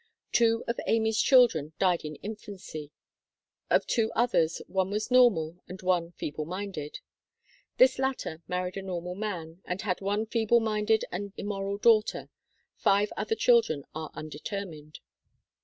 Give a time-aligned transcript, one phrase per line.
[0.31, 2.89] Two of Amy's children died in infancy.
[3.69, 7.01] Of two others, one was normal and one feeble minded.
[7.77, 12.31] This latter married a normal man and had one feeble minded and immoral daughter;
[12.77, 15.01] five other children are undetermined.